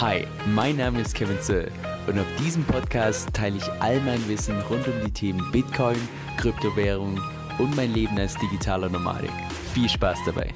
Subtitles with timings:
[0.00, 1.70] Hi, mein Name ist Kevin Zöll
[2.06, 5.98] und auf diesem Podcast teile ich all mein Wissen rund um die Themen Bitcoin,
[6.38, 7.20] Kryptowährung
[7.58, 9.30] und mein Leben als digitaler Nomadik.
[9.74, 10.54] Viel Spaß dabei!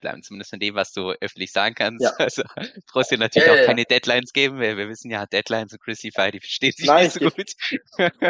[0.00, 2.02] bleiben, zumindest von dem, was du öffentlich sagen kannst.
[2.02, 2.10] Ja.
[2.18, 2.42] Also
[2.92, 6.32] brauchst du natürlich ja, auch keine Deadlines geben, weil wir wissen ja, Deadlines und Christify,
[6.32, 7.52] die verstehen sich Nein, nicht so gut.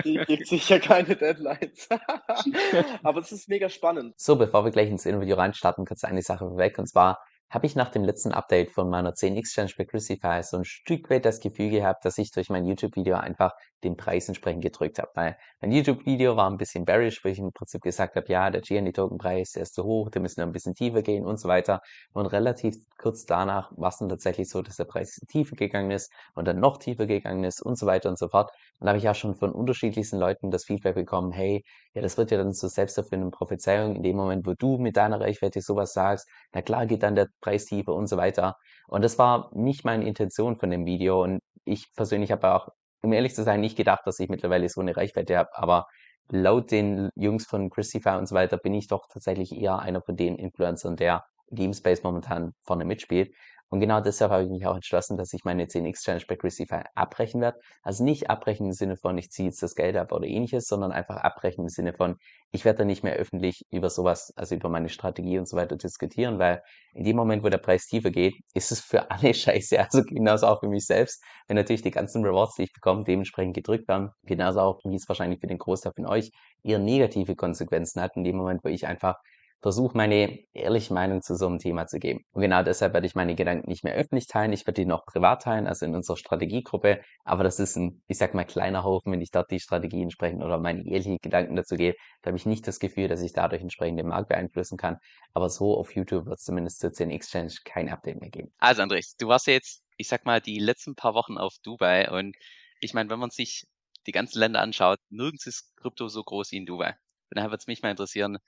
[0.04, 1.88] Die gibt sicher keine Deadlines.
[3.02, 4.12] Aber es ist mega spannend.
[4.20, 7.76] So, bevor wir gleich ins Interview reinstarten, kurz eine Sache vorweg, und zwar habe ich
[7.76, 11.38] nach dem letzten Update von meiner 10x Challenge bei Crucify so ein Stück weit das
[11.38, 13.52] Gefühl gehabt, dass ich durch mein YouTube-Video einfach
[13.84, 15.10] den Preis entsprechend gedrückt habe.
[15.14, 18.62] Weil mein YouTube-Video war ein bisschen bearish, wo ich im Prinzip gesagt habe, ja, der
[18.62, 21.82] GND-Token-Preis, der ist zu hoch, der müssen noch ein bisschen tiefer gehen und so weiter.
[22.14, 26.10] Und relativ kurz danach war es dann tatsächlich so, dass der Preis tiefer gegangen ist
[26.34, 28.50] und dann noch tiefer gegangen ist und so weiter und so fort.
[28.82, 31.62] Und da habe ich auch schon von unterschiedlichsten Leuten das Feedback bekommen, hey,
[31.94, 35.20] ja, das wird ja dann zur selbsterfüllenden Prophezeiung in dem Moment, wo du mit deiner
[35.20, 38.56] Reichweite sowas sagst, na klar geht dann der Preistiefe und so weiter.
[38.88, 41.22] Und das war nicht meine Intention von dem Video.
[41.22, 42.70] Und ich persönlich habe auch,
[43.02, 45.50] um ehrlich zu sein, nicht gedacht, dass ich mittlerweile so eine Reichweite habe.
[45.52, 45.86] Aber
[46.28, 50.16] laut den Jungs von Christify und so weiter bin ich doch tatsächlich eher einer von
[50.16, 53.32] den Influencern, der Game Space momentan vorne mitspielt.
[53.72, 56.82] Und genau deshalb habe ich mich auch entschlossen, dass ich meine 10x Challenge bei Crucify
[56.94, 57.58] abbrechen werde.
[57.82, 60.92] Also nicht abbrechen im Sinne von, ich ziehe jetzt das Geld ab oder ähnliches, sondern
[60.92, 62.16] einfach abbrechen im Sinne von,
[62.50, 65.76] ich werde da nicht mehr öffentlich über sowas, also über meine Strategie und so weiter
[65.76, 66.62] diskutieren, weil
[66.92, 69.80] in dem Moment, wo der Preis tiefer geht, ist es für alle scheiße.
[69.80, 73.54] Also genauso auch für mich selbst, wenn natürlich die ganzen Rewards, die ich bekomme, dementsprechend
[73.54, 74.10] gedrückt werden.
[74.24, 76.30] Genauso auch, wie es wahrscheinlich für den Großteil von euch
[76.62, 79.16] eher negative Konsequenzen hat, in dem Moment, wo ich einfach
[79.62, 82.24] versuche meine ehrliche Meinung zu so einem Thema zu geben.
[82.32, 84.52] Und genau deshalb werde ich meine Gedanken nicht mehr öffentlich teilen.
[84.52, 87.00] Ich werde die noch privat teilen, also in unserer Strategiegruppe.
[87.24, 90.42] Aber das ist ein, ich sag mal, kleiner Haufen, wenn ich dort die Strategie entsprechend
[90.42, 91.96] oder meine ehrlichen Gedanken dazu gebe.
[92.22, 94.98] Da habe ich nicht das Gefühl, dass ich dadurch entsprechend den Markt beeinflussen kann.
[95.32, 98.52] Aber so auf YouTube wird es zumindest zur 10 Exchange kein Update mehr geben.
[98.58, 102.36] Also Andres, du warst jetzt, ich sag mal, die letzten paar Wochen auf Dubai und
[102.80, 103.64] ich meine, wenn man sich
[104.08, 106.96] die ganzen Länder anschaut, nirgends ist Krypto so groß wie in Dubai.
[107.30, 108.38] Und daher würde es mich mal interessieren,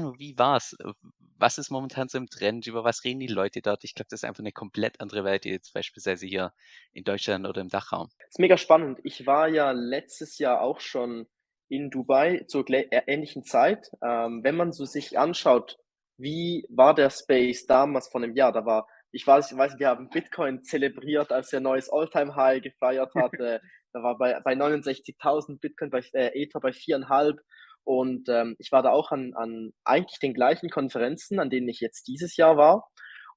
[0.00, 0.76] nur wie war's?
[0.80, 0.92] Äh,
[1.38, 2.66] was ist momentan so im Trend?
[2.66, 3.84] Über was reden die Leute dort?
[3.84, 6.52] Ich glaube, das ist einfach eine komplett andere Welt, jetzt beispielsweise hier
[6.92, 8.08] in Deutschland oder im Dachraum.
[8.18, 9.00] Das ist mega spannend.
[9.02, 11.26] Ich war ja letztes Jahr auch schon
[11.68, 13.90] in Dubai zur äh, ähnlichen Zeit.
[14.02, 15.78] Ähm, wenn man so sich anschaut,
[16.18, 18.52] wie war der Space damals von einem Jahr?
[18.52, 22.62] Da war, ich weiß, ich weiß, wir haben Bitcoin zelebriert, als er neues Alltime high
[22.62, 23.60] gefeiert hatte.
[23.92, 27.40] da war bei, bei 69.000 Bitcoin bei äh, Ether bei viereinhalb.
[27.84, 31.80] Und ähm, ich war da auch an, an eigentlich den gleichen Konferenzen, an denen ich
[31.80, 32.88] jetzt dieses Jahr war.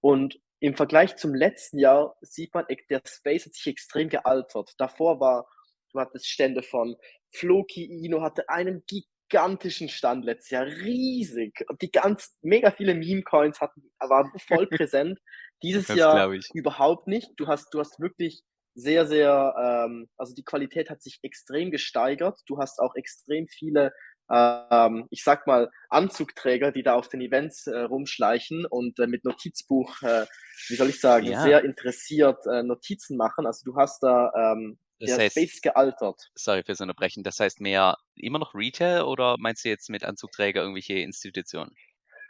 [0.02, 4.74] Und im Vergleich zum letzten Jahr sieht man, der Space hat sich extrem gealtert.
[4.78, 5.48] Davor war,
[5.92, 6.96] du hattest Stände von
[7.32, 11.66] Floki Ino hatte einen gigantischen Stand letztes Jahr, riesig.
[11.68, 15.20] Und die ganz, mega viele Meme-Coins hatten, waren voll präsent.
[15.62, 17.32] Dieses das Jahr überhaupt nicht.
[17.38, 18.44] Du hast, du hast wirklich
[18.76, 22.40] sehr, sehr, ähm, also die Qualität hat sich extrem gesteigert.
[22.48, 23.92] Du hast auch extrem viele
[24.30, 29.24] ähm, ich sag mal, Anzugträger, die da auf den Events äh, rumschleichen und äh, mit
[29.24, 30.25] Notizbuch, äh,
[30.68, 31.41] wie soll ich sagen, ja.
[31.41, 33.46] sehr interessiert äh, Notizen machen.
[33.46, 36.31] Also du hast da ähm, das der heißt, Space gealtert.
[36.35, 37.24] Sorry fürs Unterbrechen.
[37.24, 41.75] Das heißt mehr immer noch Retail oder meinst du jetzt mit Anzugträger irgendwelche Institutionen?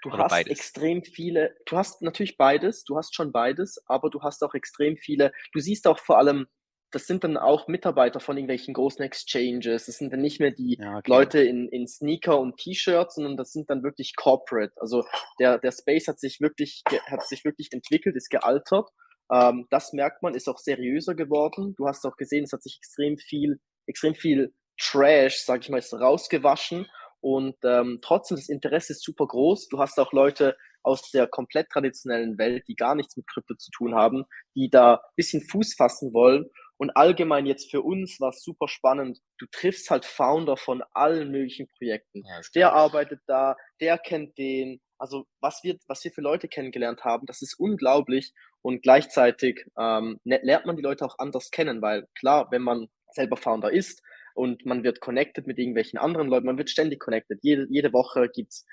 [0.02, 0.52] Du oder hast beides?
[0.52, 4.98] extrem viele, du hast natürlich beides, du hast schon beides, aber du hast auch extrem
[4.98, 6.48] viele, du siehst auch vor allem
[6.96, 9.88] das sind dann auch Mitarbeiter von irgendwelchen großen Exchanges.
[9.88, 11.12] Das sind dann nicht mehr die ja, okay.
[11.12, 14.72] Leute in, in Sneaker und T-Shirts, sondern das sind dann wirklich Corporate.
[14.78, 15.04] Also
[15.38, 18.88] der, der Space hat sich wirklich, hat sich wirklich entwickelt, ist gealtert.
[19.30, 21.76] Ähm, das merkt man, ist auch seriöser geworden.
[21.76, 25.80] Du hast auch gesehen, es hat sich extrem viel, extrem viel Trash, sag ich mal,
[25.80, 26.88] ist rausgewaschen.
[27.20, 29.68] Und ähm, trotzdem, das Interesse ist super groß.
[29.68, 33.70] Du hast auch Leute aus der komplett traditionellen Welt, die gar nichts mit Krypto zu
[33.72, 34.24] tun haben,
[34.56, 39.20] die da bisschen Fuß fassen wollen und allgemein jetzt für uns war es super spannend.
[39.38, 42.24] Du triffst halt Founder von allen möglichen Projekten.
[42.26, 44.82] Ja, der arbeitet da, der kennt den.
[44.98, 48.34] Also was wir, was wir für Leute kennengelernt haben, das ist unglaublich.
[48.62, 53.38] Und gleichzeitig ähm, lernt man die Leute auch anders kennen, weil klar, wenn man selber
[53.38, 54.02] Founder ist
[54.34, 57.40] und man wird connected mit irgendwelchen anderen Leuten, man wird ständig connected.
[57.42, 58.66] Jede, jede Woche gibt's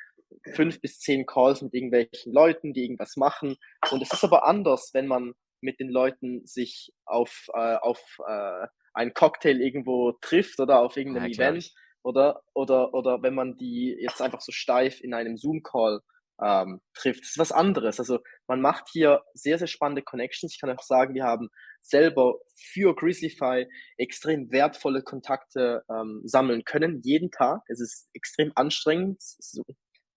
[0.55, 3.57] fünf bis zehn Calls mit irgendwelchen Leuten, die irgendwas machen.
[3.91, 8.67] Und es ist aber anders, wenn man mit den Leuten sich auf, äh, auf äh,
[8.95, 11.73] einen Cocktail irgendwo trifft oder auf irgendeinem ja, Event
[12.03, 16.01] oder, oder, oder wenn man die jetzt einfach so steif in einem Zoom-Call
[16.43, 17.23] ähm, trifft.
[17.23, 17.99] Das ist was anderes.
[18.01, 20.53] Also man macht hier sehr, sehr spannende Connections.
[20.55, 21.49] Ich kann auch sagen, wir haben
[21.81, 23.67] selber für Grizzlyfy
[23.97, 27.63] extrem wertvolle Kontakte ähm, sammeln können, jeden Tag.
[27.69, 29.23] Es ist extrem anstrengend.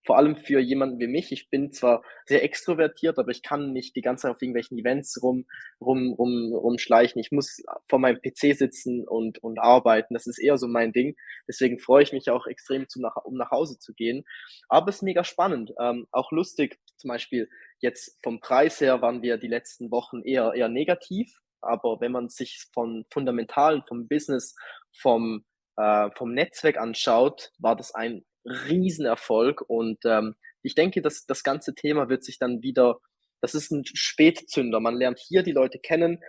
[0.06, 1.32] Vor allem für jemanden wie mich.
[1.32, 5.22] Ich bin zwar sehr extrovertiert, aber ich kann nicht die ganze Zeit auf irgendwelchen Events
[5.22, 5.46] rum,
[5.82, 7.20] rum, rum, rumschleichen.
[7.20, 10.14] Ich muss vor meinem PC sitzen und, und arbeiten.
[10.14, 11.16] Das ist eher so mein Ding.
[11.48, 14.24] Deswegen freue ich mich auch extrem, zum nach, um nach Hause zu gehen.
[14.70, 15.74] Aber es ist mega spannend.
[15.80, 17.50] Ähm, auch lustig, zum Beispiel
[17.80, 21.40] jetzt vom Preis her waren wir die letzten Wochen eher, eher negativ.
[21.62, 24.56] Aber wenn man sich von Fundamentalen, vom Business,
[24.96, 25.46] vom,
[25.78, 29.62] äh, vom Netzwerk anschaut, war das ein Riesenerfolg.
[29.68, 33.00] Und ähm, ich denke, dass das ganze Thema wird sich dann wieder,
[33.42, 34.80] das ist ein Spätzünder.
[34.80, 36.22] Man lernt hier die Leute kennen,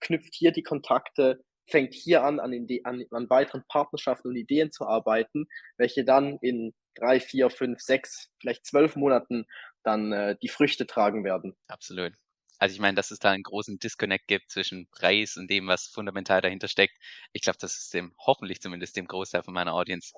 [0.00, 4.86] knüpft hier die Kontakte, fängt hier an, an, an, an weiteren Partnerschaften und Ideen zu
[4.86, 9.46] arbeiten, welche dann in drei, vier, fünf, sechs, vielleicht zwölf Monaten
[9.82, 11.56] dann äh, die Früchte tragen werden.
[11.68, 12.12] Absolut.
[12.58, 15.86] Also ich meine, dass es da einen großen Disconnect gibt zwischen Preis und dem, was
[15.86, 16.94] fundamental dahinter steckt.
[17.32, 20.12] Ich glaube, das ist dem, hoffentlich zumindest dem Großteil von meiner Audience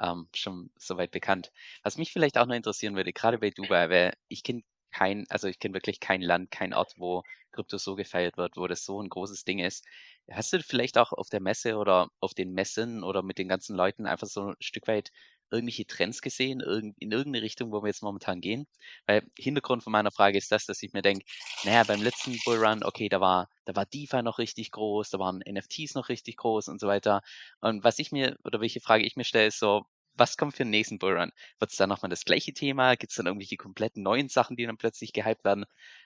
[0.00, 1.52] ähm, schon soweit bekannt.
[1.82, 5.48] Was mich vielleicht auch noch interessieren würde, gerade bei Dubai, weil ich kenne kein, also
[5.48, 7.22] ich kenne wirklich kein Land, kein Ort, wo
[7.52, 9.84] Krypto so gefeiert wird, wo das so ein großes Ding ist.
[10.30, 13.76] Hast du vielleicht auch auf der Messe oder auf den Messen oder mit den ganzen
[13.76, 15.10] Leuten einfach so ein Stück weit
[15.50, 18.66] irgendwelche Trends gesehen, in irgendeine Richtung, wo wir jetzt momentan gehen?
[19.06, 21.24] Weil Hintergrund von meiner Frage ist das, dass ich mir denke,
[21.64, 25.42] naja, beim letzten Bullrun, okay, da war, da war DeFi noch richtig groß, da waren
[25.46, 27.22] NFTs noch richtig groß und so weiter.
[27.60, 29.84] Und was ich mir, oder welche Frage ich mir stelle, ist so,
[30.14, 31.32] was kommt für den nächsten Bullrun?
[31.58, 32.96] Wird es da nochmal das gleiche Thema?
[32.96, 35.64] Gibt es dann irgendwelche kompletten neuen Sachen, die dann plötzlich gehypt werden?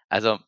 [0.08, 0.38] Also,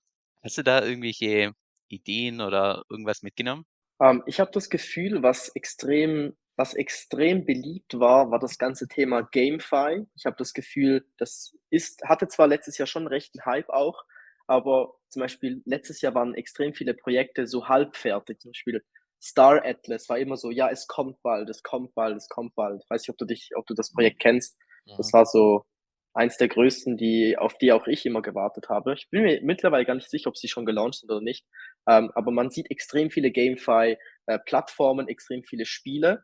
[0.43, 1.55] hast du da irgendwelche
[1.89, 3.65] Ideen oder irgendwas mitgenommen?
[4.01, 9.23] Ähm, ich habe das Gefühl, was extrem, was extrem beliebt war, war das ganze Thema
[9.23, 10.07] GameFi.
[10.15, 14.05] Ich habe das Gefühl, das ist, hatte zwar letztes Jahr schon recht einen Hype auch,
[14.47, 18.39] aber zum Beispiel letztes Jahr waren extrem viele Projekte so halbfertig.
[18.41, 18.85] Zum Beispiel
[19.21, 22.83] Star Atlas war immer so, ja, es kommt bald, es kommt bald, es kommt bald.
[22.85, 24.57] Ich weiß nicht, ob du dich, ob du das Projekt kennst.
[24.85, 24.97] Ja.
[24.97, 25.65] Das war so
[26.13, 28.95] eins der größten, die, auf die auch ich immer gewartet habe.
[28.95, 31.45] Ich bin mir mittlerweile gar nicht sicher, ob sie schon gelauncht sind oder nicht.
[31.89, 36.23] Ähm, aber man sieht extrem viele GameFi-Plattformen, äh, extrem viele Spiele.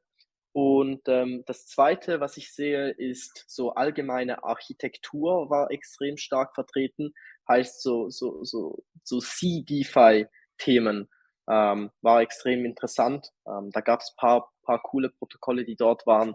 [0.52, 7.12] Und ähm, das zweite, was ich sehe, ist so allgemeine Architektur war extrem stark vertreten.
[7.49, 11.08] Heißt so, so, so, so C-DeFi-Themen
[11.49, 13.29] ähm, war extrem interessant.
[13.47, 16.35] Ähm, da gab es paar, paar coole Protokolle, die dort waren.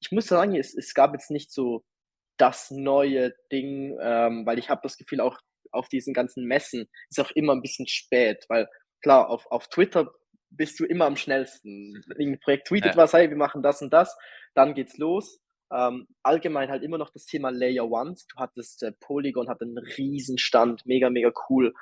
[0.00, 1.84] Ich muss sagen, es, es gab jetzt nicht so
[2.38, 5.38] das neue Ding, ähm, weil ich habe das Gefühl, auch
[5.70, 8.68] auf diesen ganzen Messen ist auch immer ein bisschen spät, weil
[9.02, 10.12] klar, auf, auf Twitter
[10.56, 12.02] bist du immer am schnellsten.
[12.18, 12.96] Ein Projekt tweetet ja.
[12.96, 14.16] was, hey, wir machen das und das,
[14.54, 15.40] dann geht's los.
[15.72, 18.26] Ähm, allgemein halt immer noch das Thema Layer Ones.
[18.26, 21.72] Du hattest äh, Polygon hat einen Riesenstand, mega, mega cool.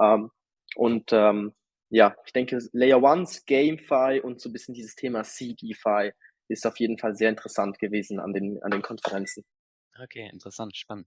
[0.00, 0.30] Ähm,
[0.76, 1.54] und ähm,
[1.90, 6.12] ja, ich denke, Layer Ones, GameFi und so ein bisschen dieses Thema CDFi
[6.48, 9.44] ist auf jeden Fall sehr interessant gewesen an den, an den Konferenzen.
[10.02, 11.06] Okay, interessant, spannend.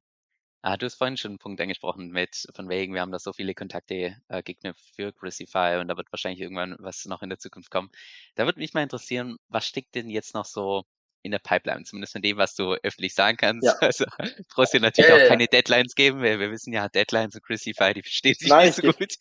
[0.63, 3.33] Ah, du hast vorhin schon einen Punkt angesprochen mit, von wegen, wir haben da so
[3.33, 7.39] viele Kontakte äh, geknüpft für Crucify und da wird wahrscheinlich irgendwann was noch in der
[7.39, 7.89] Zukunft kommen.
[8.35, 10.83] Da würde mich mal interessieren, was steckt denn jetzt noch so
[11.23, 13.65] in der Pipeline, zumindest von dem, was du öffentlich sagen kannst.
[13.65, 13.73] Ja.
[13.81, 14.05] Also
[14.53, 17.43] brauchst dir natürlich ja, auch ja, keine Deadlines geben, weil wir wissen ja, Deadlines und
[17.43, 19.15] Crucify, die verstehen sich Nein, nicht so gut.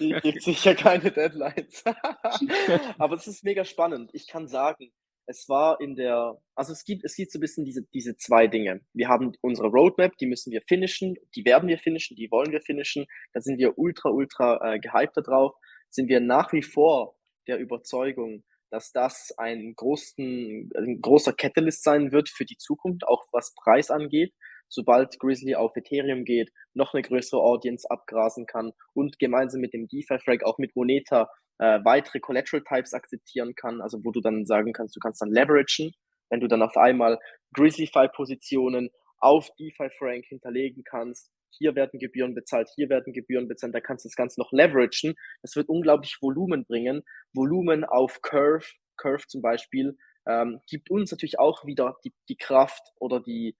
[0.00, 1.84] Ich gebe sicher keine Deadlines.
[2.98, 4.10] Aber es ist mega spannend.
[4.12, 4.92] Ich kann sagen,
[5.26, 8.46] es war in der, also es gibt, es gibt so ein bisschen diese, diese zwei
[8.46, 8.80] Dinge.
[8.92, 12.60] Wir haben unsere Roadmap, die müssen wir finishen, die werden wir finishen, die wollen wir
[12.60, 13.06] finishen.
[13.32, 15.54] Da sind wir ultra, ultra äh, gehypt drauf.
[15.90, 22.12] Sind wir nach wie vor der Überzeugung, dass das ein, großen, ein großer Catalyst sein
[22.12, 24.34] wird für die Zukunft, auch was Preis angeht.
[24.68, 29.86] Sobald Grizzly auf Ethereum geht, noch eine größere Audience abgrasen kann und gemeinsam mit dem
[29.86, 34.72] DeFi-Frag auch mit Moneta äh, weitere Collateral Types akzeptieren kann, also wo du dann sagen
[34.72, 35.92] kannst, du kannst dann leveragen,
[36.30, 37.18] wenn du dann auf einmal
[37.54, 44.04] Grizzly-File-Positionen auf DeFi-Frank hinterlegen kannst, hier werden Gebühren bezahlt, hier werden Gebühren bezahlt, da kannst
[44.04, 45.14] du das Ganze noch leveragen.
[45.42, 47.04] Das wird unglaublich Volumen bringen.
[47.32, 49.96] Volumen auf Curve, Curve zum Beispiel,
[50.26, 53.56] ähm, gibt uns natürlich auch wieder die, die Kraft oder die,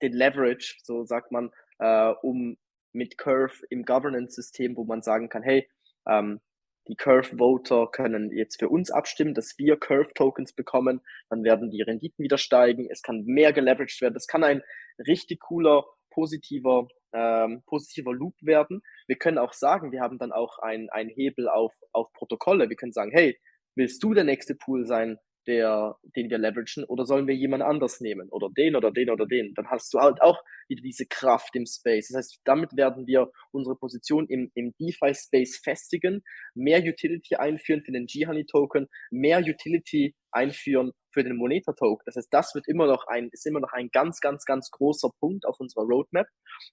[0.00, 2.56] den Leverage, so sagt man, äh, um
[2.92, 5.68] mit Curve im Governance-System, wo man sagen kann, hey,
[6.06, 6.40] ähm,
[6.88, 11.00] die Curve-Voter können jetzt für uns abstimmen, dass wir Curve-Tokens bekommen,
[11.30, 14.62] dann werden die Renditen wieder steigen, es kann mehr geleveraged werden, das kann ein
[14.98, 18.82] richtig cooler, positiver ähm, positiver Loop werden.
[19.06, 22.68] Wir können auch sagen, wir haben dann auch einen Hebel auf, auf Protokolle.
[22.68, 23.38] Wir können sagen, hey,
[23.76, 28.00] willst du der nächste Pool sein, der, den wir leveragen, oder sollen wir jemand anders
[28.00, 28.28] nehmen?
[28.30, 29.54] Oder den oder den oder den?
[29.54, 32.08] Dann hast du halt auch wieder diese Kraft im Space.
[32.08, 36.22] Das heißt, damit werden wir unsere Position im, im DeFi-Space festigen,
[36.54, 42.02] mehr Utility einführen für den G-Honey-Token, mehr Utility einführen für den Moneta-Token.
[42.06, 45.10] Das heißt, das wird immer noch ein, ist immer noch ein ganz, ganz, ganz großer
[45.20, 46.26] Punkt auf unserer Roadmap.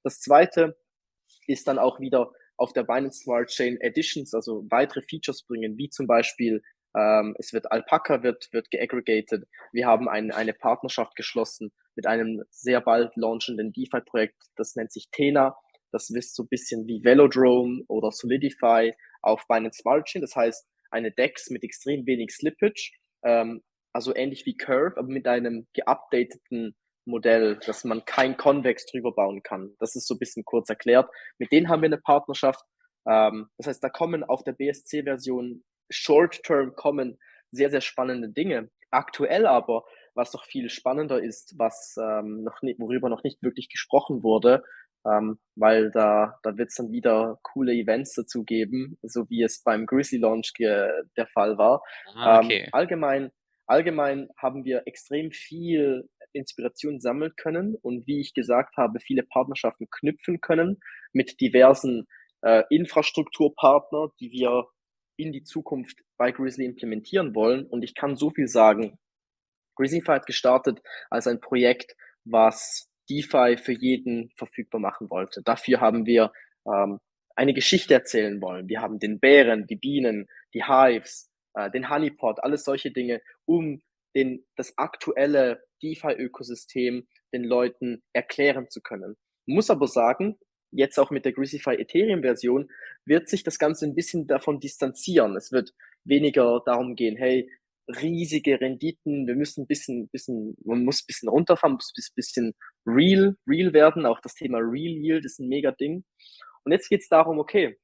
[0.03, 0.75] Das zweite
[1.47, 5.89] ist dann auch wieder auf der Binance Smart Chain Editions, also weitere Features bringen, wie
[5.89, 6.61] zum Beispiel
[6.97, 9.47] ähm, es wird Alpaca wird, wird geaggregated.
[9.71, 15.09] Wir haben ein, eine Partnerschaft geschlossen mit einem sehr bald launchenden DeFi-Projekt, das nennt sich
[15.11, 15.55] Tena.
[15.91, 20.21] Das ist so ein bisschen wie Velodrome oder Solidify auf Binance Smart Chain.
[20.21, 22.91] Das heißt, eine DEX mit extrem wenig Slippage,
[23.23, 23.61] ähm,
[23.93, 29.43] also ähnlich wie Curve, aber mit einem geupdateten Modell, dass man kein Convex drüber bauen
[29.43, 29.75] kann.
[29.79, 31.09] Das ist so ein bisschen kurz erklärt.
[31.39, 32.63] Mit denen haben wir eine Partnerschaft.
[33.07, 37.19] Ähm, das heißt, da kommen auf der BSC-Version Short-Term kommen
[37.51, 38.69] sehr, sehr spannende Dinge.
[38.89, 39.83] Aktuell aber,
[40.15, 44.63] was noch viel spannender ist, was ähm, noch nicht, worüber noch nicht wirklich gesprochen wurde,
[45.05, 49.63] ähm, weil da, da wird es dann wieder coole Events dazu geben, so wie es
[49.63, 51.81] beim Grizzly Launch der Fall war.
[52.15, 52.63] Ah, okay.
[52.63, 53.31] ähm, allgemein,
[53.65, 59.87] allgemein haben wir extrem viel Inspiration sammeln können und wie ich gesagt habe, viele Partnerschaften
[59.89, 60.79] knüpfen können
[61.13, 62.07] mit diversen
[62.41, 64.65] äh, Infrastrukturpartner, die wir
[65.21, 67.65] in die Zukunft bei Grizzly implementieren wollen.
[67.65, 68.97] Und ich kann so viel sagen.
[69.75, 75.41] Grizzlyfy hat gestartet als ein Projekt, was DeFi für jeden verfügbar machen wollte.
[75.43, 76.31] Dafür haben wir
[76.65, 76.99] ähm,
[77.35, 78.67] eine Geschichte erzählen wollen.
[78.67, 83.81] Wir haben den Bären, die Bienen, die Hives, äh, den Honeypot, alles solche Dinge, um
[84.15, 89.15] den, das aktuelle DeFi-Ökosystem den Leuten erklären zu können.
[89.45, 90.37] Muss aber sagen,
[90.71, 92.69] jetzt auch mit der Greasify Ethereum Version,
[93.05, 95.35] wird sich das Ganze ein bisschen davon distanzieren.
[95.35, 95.73] Es wird
[96.03, 97.49] weniger darum gehen, hey,
[97.87, 102.53] riesige Renditen, wir müssen ein bisschen, bisschen, man muss ein bisschen runterfahren, muss ein bisschen
[102.85, 104.05] real, real werden.
[104.05, 106.03] Auch das Thema Real Yield ist ein mega Ding.
[106.63, 107.77] Und jetzt geht es darum, okay,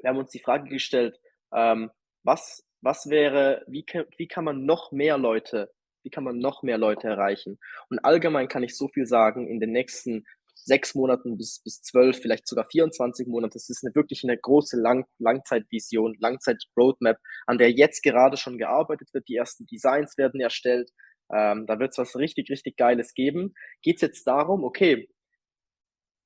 [0.00, 1.18] wir haben uns die Frage gestellt,
[1.52, 1.90] ähm,
[2.24, 3.84] was, was wäre, wie,
[4.16, 5.70] wie kann man noch mehr Leute,
[6.02, 7.58] wie kann man noch mehr Leute erreichen?
[7.90, 10.24] Und allgemein kann ich so viel sagen, in den nächsten
[10.64, 13.54] sechs Monaten bis, bis zwölf, vielleicht sogar 24 Monate.
[13.54, 19.12] Das ist eine wirklich eine große Lang Langzeitvision, Langzeit-Roadmap, an der jetzt gerade schon gearbeitet
[19.12, 19.28] wird.
[19.28, 20.90] Die ersten Designs werden erstellt.
[21.32, 23.54] Ähm, da wird es was richtig, richtig Geiles geben.
[23.82, 25.08] Geht es jetzt darum, okay,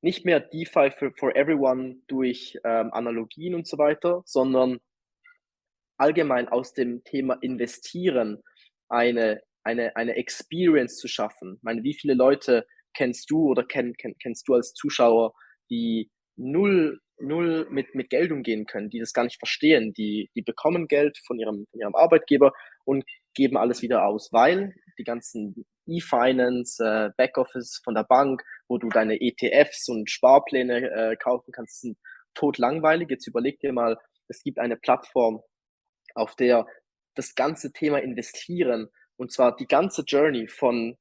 [0.02, 4.80] nicht mehr DeFi für for everyone durch ähm, Analogien und so weiter, sondern
[5.96, 8.42] allgemein aus dem Thema investieren
[8.88, 11.54] eine, eine, eine Experience zu schaffen.
[11.56, 15.32] Ich meine, wie viele Leute kennst du oder kenn, kenn, kennst du als Zuschauer,
[15.70, 20.42] die null, null mit, mit Geld umgehen können, die das gar nicht verstehen, die, die
[20.42, 22.52] bekommen Geld von ihrem, von ihrem Arbeitgeber
[22.84, 28.78] und geben alles wieder aus, weil die ganzen E-Finance, äh, Backoffice von der Bank, wo
[28.78, 31.98] du deine ETFs und Sparpläne äh, kaufen kannst, sind
[32.34, 33.10] tot langweilig.
[33.10, 35.42] Jetzt überleg dir mal, es gibt eine Plattform,
[36.14, 36.66] auf der
[37.14, 40.96] das ganze Thema investieren und zwar die ganze Journey von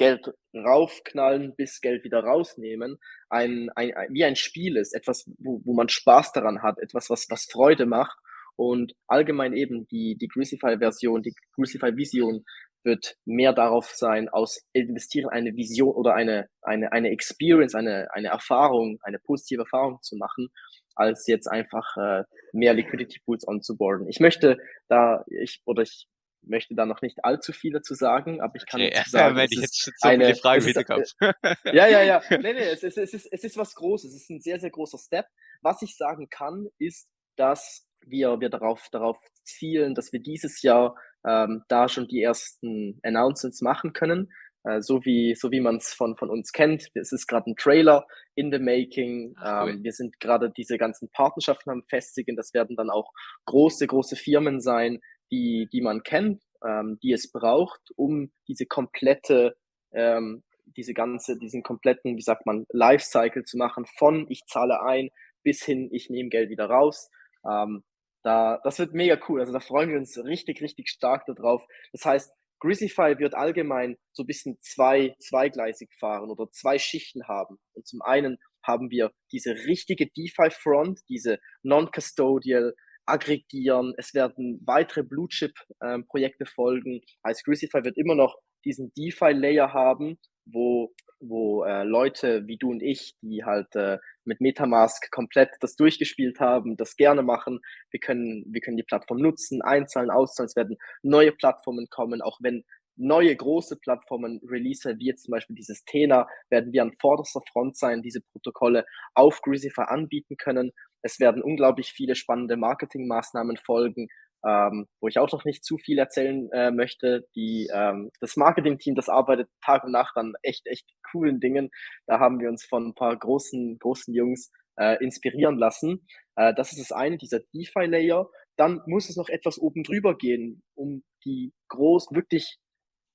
[0.00, 5.60] Geld raufknallen bis Geld wieder rausnehmen, ein, ein, ein, wie ein Spiel ist, etwas, wo,
[5.62, 8.18] wo man Spaß daran hat, etwas, was, was Freude macht.
[8.56, 12.46] Und allgemein eben die, die Crucify-Version, die Crucify-Vision
[12.82, 18.28] wird mehr darauf sein, aus investieren eine Vision oder eine, eine, eine Experience, eine, eine
[18.28, 20.48] Erfahrung, eine positive Erfahrung zu machen,
[20.94, 24.08] als jetzt einfach äh, mehr Liquidity Pools onzuboarden.
[24.08, 24.56] Ich möchte
[24.88, 26.08] da, ich, oder ich
[26.42, 29.44] möchte da noch nicht allzu viel dazu sagen, aber ich kann okay, dazu sagen, ja,
[29.44, 32.98] es ist jetzt so eine, viele Fragen äh, ja, ja, ja, nee, nee, es ist,
[32.98, 35.26] es, ist, es ist was Großes, es ist ein sehr, sehr großer Step.
[35.62, 40.96] Was ich sagen kann, ist, dass wir, wir darauf, darauf zielen, dass wir dieses Jahr
[41.26, 44.32] ähm, da schon die ersten Announcements machen können,
[44.64, 46.88] äh, so wie, so wie man es von, von uns kennt.
[46.94, 49.34] Es ist gerade ein Trailer in the making.
[49.38, 49.70] Ach, cool.
[49.70, 52.36] ähm, wir sind gerade diese ganzen Partnerschaften am festigen.
[52.36, 53.12] Das werden dann auch
[53.46, 59.56] große, große Firmen sein, die, die man kennt, ähm, die es braucht, um diese komplette,
[59.92, 60.42] ähm,
[60.76, 65.10] diese ganze, diesen kompletten, wie sagt man, Lifecycle zu machen, von ich zahle ein
[65.42, 67.10] bis hin, ich nehme Geld wieder raus.
[67.48, 67.82] Ähm,
[68.22, 69.40] da, das wird mega cool.
[69.40, 71.64] Also da freuen wir uns richtig, richtig stark darauf.
[71.92, 77.58] Das heißt, Grizzlyfy wird allgemein so ein bisschen zwei, zweigleisig fahren oder zwei Schichten haben.
[77.72, 82.74] Und zum einen haben wir diese richtige DeFi-Front, diese Non-Custodial,
[83.06, 83.94] aggregieren.
[83.96, 85.52] Es werden weitere Blue Chip
[85.82, 87.00] ähm, Projekte folgen.
[87.22, 92.82] Als Crucify wird immer noch diesen DeFi-Layer haben, wo, wo äh, Leute wie du und
[92.82, 97.60] ich, die halt äh, mit Metamask komplett das durchgespielt haben, das gerne machen.
[97.90, 100.48] Wir können, wir können die Plattform nutzen, einzahlen, auszahlen.
[100.48, 102.64] Es werden neue Plattformen kommen, auch wenn
[102.96, 107.76] neue große Plattformen release, wie jetzt zum Beispiel dieses Tena, werden wir an vorderster Front
[107.76, 110.72] sein, diese Protokolle auf Greasify anbieten können.
[111.02, 114.08] Es werden unglaublich viele spannende Marketingmaßnahmen folgen,
[114.46, 117.26] ähm, wo ich auch noch nicht zu viel erzählen äh, möchte.
[117.34, 121.70] Die, ähm, das Marketing-Team, das arbeitet Tag und Nacht an echt, echt coolen Dingen.
[122.06, 126.06] Da haben wir uns von ein paar großen, großen Jungs äh, inspirieren lassen.
[126.36, 128.28] Äh, das ist das eine, dieser DeFi-Layer.
[128.56, 132.58] Dann muss es noch etwas oben drüber gehen, um die groß, wirklich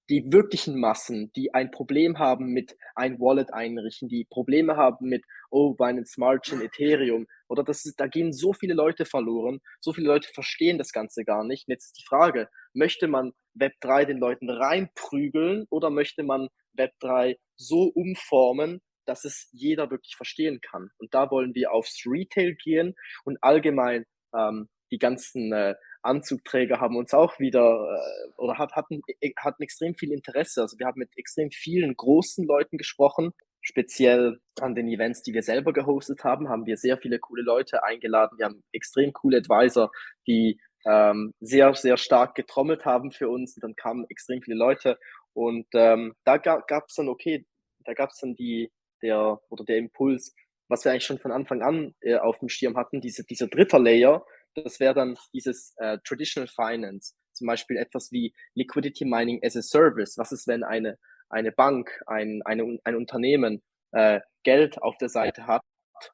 [0.10, 5.24] die wirklichen Massen, die ein Problem haben mit ein Wallet einrichten, die Probleme haben mit,
[5.50, 9.94] oh, Binance Smart Chain, Ethereum, oder das ist, da gehen so viele Leute verloren, so
[9.94, 11.68] viele Leute verstehen das Ganze gar nicht.
[11.68, 17.38] Und jetzt ist die Frage, möchte man Web3 den Leuten reinprügeln oder möchte man Web3
[17.56, 20.90] so umformen, dass es jeder wirklich verstehen kann?
[20.98, 26.96] Und da wollen wir aufs Retail gehen und allgemein ähm, die ganzen äh, Anzugträger haben
[26.96, 30.62] uns auch wieder äh, oder hat, hatten, äh, hatten extrem viel Interesse.
[30.62, 33.32] Also wir haben mit extrem vielen großen Leuten gesprochen.
[33.62, 37.84] Speziell an den Events, die wir selber gehostet haben, haben wir sehr viele coole Leute
[37.84, 38.38] eingeladen.
[38.38, 39.92] Wir haben extrem coole Advisor,
[40.28, 43.56] die ähm, sehr, sehr stark getrommelt haben für uns.
[43.56, 45.00] Und dann kamen extrem viele Leute.
[45.34, 47.46] Und ähm, da gab es dann, okay,
[47.84, 48.72] da gab es dann die,
[49.02, 50.34] der oder der Impuls,
[50.68, 53.78] was wir eigentlich schon von Anfang an äh, auf dem Schirm hatten, diese, dieser dritte
[53.78, 59.56] Layer, das wäre dann dieses äh, Traditional Finance, zum Beispiel etwas wie Liquidity Mining as
[59.56, 60.18] a Service.
[60.18, 60.98] Was ist, wenn eine,
[61.30, 65.62] eine Bank, ein, eine, ein Unternehmen äh, Geld auf der Seite hat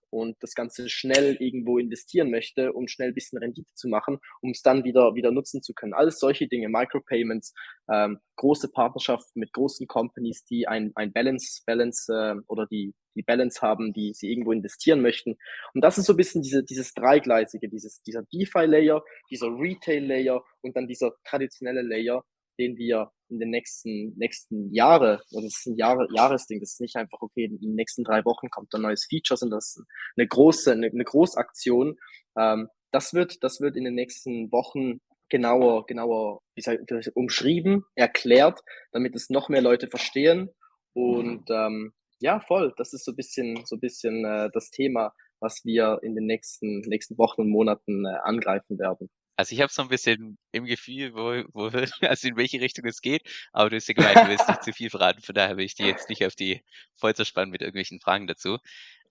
[0.09, 4.51] und das Ganze schnell irgendwo investieren möchte, um schnell ein bisschen Rendite zu machen, um
[4.51, 5.93] es dann wieder, wieder nutzen zu können.
[5.93, 7.53] Alles solche Dinge, Micropayments,
[7.91, 13.23] ähm, große Partnerschaften mit großen Companies, die ein, ein Balance, Balance äh, oder die, die
[13.23, 15.37] Balance haben, die sie irgendwo investieren möchten.
[15.73, 20.75] Und das ist so ein bisschen diese, dieses dreigleisige, dieses, dieser DeFi-Layer, dieser Retail-Layer und
[20.75, 22.23] dann dieser traditionelle Layer,
[22.61, 26.81] den wir in den nächsten, nächsten Jahre, und das ist ein Jahre, Jahresding, das ist
[26.81, 29.85] nicht einfach, okay, in den nächsten drei Wochen kommt ein neues Feature, sondern das ist
[30.17, 31.97] eine große, eine, eine Großaktion.
[32.37, 34.99] Ähm, das wird, das wird in den nächsten Wochen
[35.29, 36.79] genauer, genauer, wie sag,
[37.15, 38.59] umschrieben, erklärt,
[38.91, 40.49] damit es noch mehr Leute verstehen.
[40.93, 45.13] Und ähm, ja, voll, das ist so ein bisschen, so ein bisschen äh, das Thema,
[45.39, 49.09] was wir in den nächsten, nächsten Wochen und Monaten äh, angreifen werden.
[49.35, 51.71] Also ich habe so ein bisschen im Gefühl, wo, wo,
[52.07, 54.73] also in welche Richtung es geht, aber du hast ja gemeint, du willst nicht zu
[54.73, 56.61] viel verraten, von daher will ich die jetzt nicht auf die
[56.95, 58.59] Folter spannen mit irgendwelchen Fragen dazu.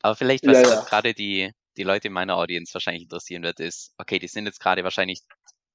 [0.03, 0.81] Aber vielleicht, was, ja, ja.
[0.83, 4.61] gerade die, die Leute in meiner Audience wahrscheinlich interessieren wird, ist, okay, die sind jetzt
[4.61, 5.21] gerade wahrscheinlich,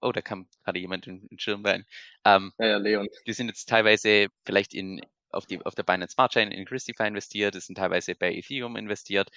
[0.02, 1.86] oh, da kam gerade jemand in den Schirm rein.
[2.26, 3.08] Ähm, ja, ja, Leon.
[3.28, 7.08] Die sind jetzt teilweise vielleicht in, auf, die, auf der Binance Smart Chain in Christify
[7.08, 9.30] investiert, die sind teilweise bei Ethereum investiert.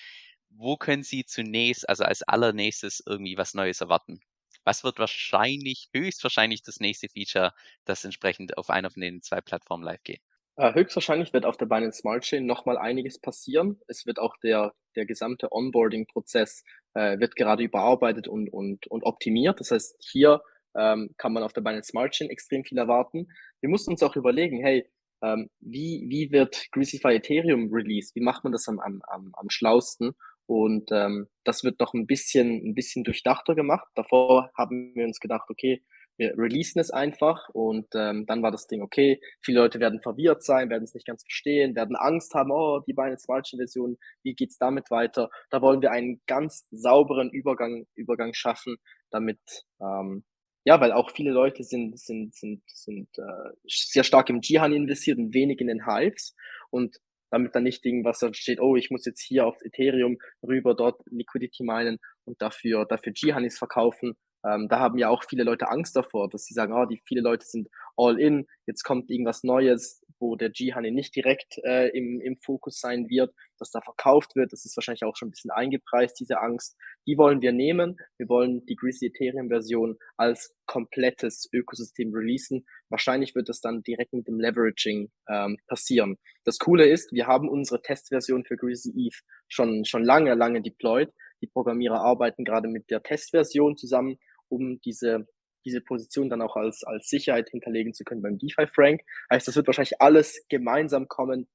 [0.51, 4.21] Wo können sie zunächst, also als allernächstes irgendwie was Neues erwarten?
[4.65, 7.53] Was wird wahrscheinlich, höchstwahrscheinlich das nächste Feature,
[7.85, 10.21] das entsprechend auf einer von den zwei Plattformen live geht?
[10.57, 13.81] Äh, höchstwahrscheinlich wird auf der Binance Smart Chain nochmal einiges passieren.
[13.87, 19.61] Es wird auch der, der gesamte Onboarding-Prozess äh, wird gerade überarbeitet und, und, und optimiert.
[19.61, 20.43] Das heißt, hier
[20.77, 23.29] ähm, kann man auf der Binance Smart Chain extrem viel erwarten.
[23.61, 24.91] Wir mussten uns auch überlegen, hey,
[25.23, 28.15] ähm, wie, wie wird Greasify Ethereum released?
[28.17, 30.15] Wie macht man das am, am, am, am schlausten?
[30.49, 33.87] Und ähm, das wird noch ein bisschen, ein bisschen durchdachter gemacht.
[33.95, 35.83] Davor haben wir uns gedacht, okay,
[36.17, 40.43] wir releasen es einfach und ähm, dann war das Ding, okay, viele Leute werden verwirrt
[40.43, 44.35] sein, werden es nicht ganz verstehen, werden Angst haben, oh, die Smart Chain Version, wie
[44.35, 45.29] geht's damit weiter?
[45.51, 48.79] Da wollen wir einen ganz sauberen Übergang, Übergang schaffen,
[49.11, 49.39] damit,
[49.83, 50.25] ähm,
[50.65, 55.19] ja, weil auch viele Leute sind, sind, sind, sind äh, sehr stark im Jihan investiert
[55.19, 56.35] und wenig in den Hives
[56.71, 56.97] und
[57.31, 61.01] damit dann nicht irgendwas da steht, oh, ich muss jetzt hier auf Ethereum rüber, dort
[61.07, 64.15] Liquidity meinen und dafür, dafür G-Honeys verkaufen.
[64.47, 67.23] Ähm, da haben ja auch viele Leute Angst davor, dass sie sagen, oh, die viele
[67.23, 72.21] Leute sind all in, jetzt kommt irgendwas Neues, wo der G-Honey nicht direkt äh, im,
[72.21, 74.53] im Fokus sein wird, dass da verkauft wird.
[74.53, 76.77] Das ist wahrscheinlich auch schon ein bisschen eingepreist, diese Angst.
[77.07, 77.97] Die wollen wir nehmen.
[78.17, 82.67] Wir wollen die Greasy Ethereum Version als komplettes Ökosystem releasen.
[82.89, 86.19] Wahrscheinlich wird das dann direkt mit dem Leveraging ähm, passieren.
[86.45, 91.11] Das Coole ist, wir haben unsere Testversion für Greasy ETH schon, schon lange, lange deployed.
[91.41, 95.27] Die Programmierer arbeiten gerade mit der Testversion zusammen, um diese
[95.69, 99.03] diese Position dann auch als, als Sicherheit hinterlegen zu können beim DeFi-Frank.
[99.31, 101.49] Heißt, das wird wahrscheinlich alles gemeinsam kommen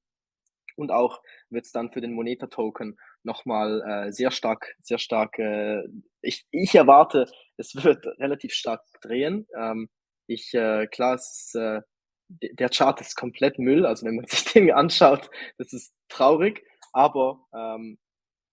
[0.76, 5.82] und auch wird es dann für den Moneta-Token nochmal äh, sehr stark, sehr stark, äh,
[6.22, 9.46] ich, ich erwarte, es wird relativ stark drehen.
[9.56, 9.88] Ähm,
[10.26, 11.80] ich, äh, klar, es ist, äh,
[12.28, 13.86] der Chart ist komplett Müll.
[13.86, 16.64] Also wenn man sich den anschaut, das ist traurig.
[16.92, 17.98] Aber ähm,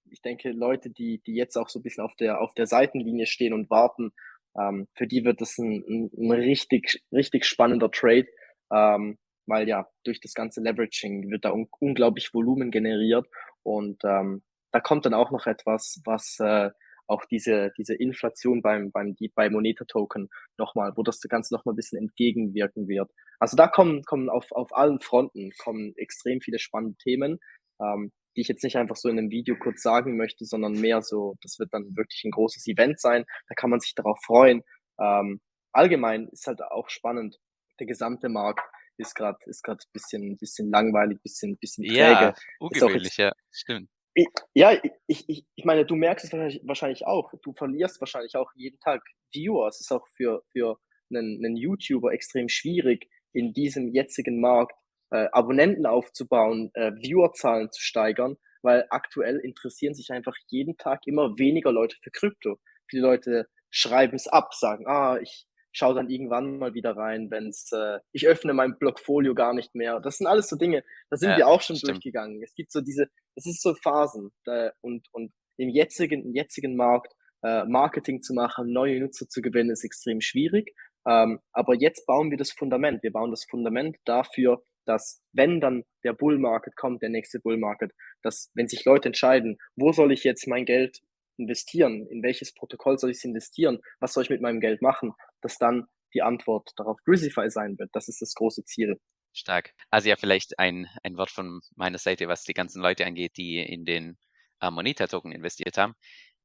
[0.09, 3.25] ich denke, Leute, die, die jetzt auch so ein bisschen auf der, auf der Seitenlinie
[3.25, 4.11] stehen und warten,
[4.59, 8.27] ähm, für die wird das ein, ein, richtig, richtig spannender Trade,
[8.71, 13.27] ähm, weil ja, durch das ganze Leveraging wird da un unglaublich Volumen generiert
[13.63, 16.69] und ähm, da kommt dann auch noch etwas, was äh,
[17.07, 21.75] auch diese, diese Inflation beim, beim bei Moneta Token nochmal, wo das Ganze nochmal ein
[21.75, 23.11] bisschen entgegenwirken wird.
[23.39, 27.39] Also da kommen, kommen auf, auf allen Fronten kommen extrem viele spannende Themen.
[27.81, 31.01] Ähm, die ich jetzt nicht einfach so in einem Video kurz sagen möchte, sondern mehr
[31.01, 33.25] so, das wird dann wirklich ein großes Event sein.
[33.47, 34.63] Da kann man sich darauf freuen.
[34.99, 35.41] Ähm,
[35.71, 37.37] allgemein ist halt auch spannend.
[37.79, 38.61] Der gesamte Markt
[38.97, 41.97] ist gerade ist gerade bisschen bisschen langweilig, bisschen bisschen träge.
[41.97, 43.89] Ja, ungewöhnlich, ja, stimmt.
[44.13, 44.73] Ich, ja,
[45.07, 47.31] ich, ich, ich meine, du merkst es wahrscheinlich, wahrscheinlich auch.
[47.43, 49.01] Du verlierst wahrscheinlich auch jeden Tag
[49.33, 49.67] Viewer.
[49.67, 50.77] Es ist auch für, für
[51.09, 54.75] einen, einen YouTuber extrem schwierig, in diesem jetzigen Markt
[55.11, 61.37] äh, Abonnenten aufzubauen, äh, Viewerzahlen zu steigern, weil aktuell interessieren sich einfach jeden Tag immer
[61.37, 62.59] weniger Leute für Krypto.
[62.89, 67.47] Viele Leute schreiben es ab, sagen, ah, ich schaue dann irgendwann mal wieder rein, wenn
[67.47, 69.99] es, äh, ich öffne mein Blogfolio gar nicht mehr.
[69.99, 71.91] Das sind alles so Dinge, da sind ja, wir auch schon stimmt.
[71.91, 72.41] durchgegangen.
[72.43, 76.75] Es gibt so diese, es ist so Phasen da, und, und im jetzigen, im jetzigen
[76.75, 80.73] Markt äh, Marketing zu machen, neue Nutzer zu gewinnen, ist extrem schwierig.
[81.07, 83.01] Ähm, aber jetzt bauen wir das Fundament.
[83.01, 87.57] Wir bauen das Fundament dafür, dass wenn dann der Bull Market kommt, der nächste Bull
[87.57, 87.91] Market,
[88.21, 90.99] dass wenn sich Leute entscheiden, wo soll ich jetzt mein Geld
[91.37, 95.13] investieren, in welches Protokoll soll ich es investieren, was soll ich mit meinem Geld machen,
[95.41, 97.89] dass dann die Antwort darauf Grisify sein wird.
[97.93, 98.99] Das ist das große Ziel.
[99.33, 99.73] Stark.
[99.89, 103.59] Also ja, vielleicht ein, ein Wort von meiner Seite, was die ganzen Leute angeht, die
[103.59, 104.17] in den
[104.59, 105.93] äh, Moneta-Token investiert haben.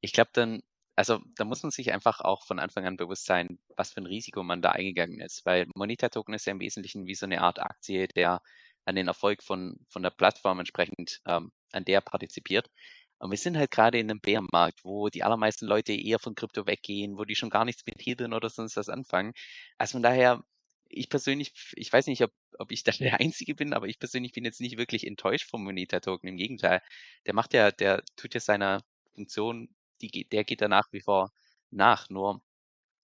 [0.00, 0.62] Ich glaube dann,
[0.96, 4.06] also da muss man sich einfach auch von Anfang an bewusst sein, was für ein
[4.06, 7.42] Risiko man da eingegangen ist, weil Moneta Token ist ja im Wesentlichen wie so eine
[7.42, 8.40] Art Aktie, der
[8.86, 12.70] an den Erfolg von, von der Plattform entsprechend ähm, an der partizipiert.
[13.18, 16.66] Und wir sind halt gerade in einem Bärenmarkt, wo die allermeisten Leute eher von Krypto
[16.66, 19.32] weggehen, wo die schon gar nichts mit Hebeln oder sonst was anfangen.
[19.78, 20.42] Also von daher,
[20.88, 24.32] ich persönlich, ich weiß nicht, ob, ob ich da der Einzige bin, aber ich persönlich
[24.32, 26.28] bin jetzt nicht wirklich enttäuscht vom Moneta Token.
[26.28, 26.80] Im Gegenteil,
[27.26, 28.82] der macht ja, der tut ja seiner
[29.14, 29.68] Funktion
[30.02, 31.32] die, der geht da nach wie vor
[31.70, 32.08] nach.
[32.10, 32.42] Nur,